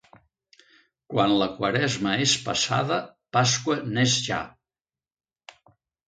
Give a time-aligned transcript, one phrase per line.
[1.13, 2.97] Quan la Quaresma és passada,
[3.37, 4.41] Pasqua n'és ja.